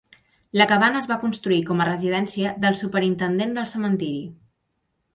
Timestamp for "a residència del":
1.85-2.81